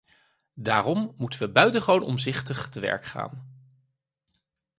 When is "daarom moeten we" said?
0.55-1.49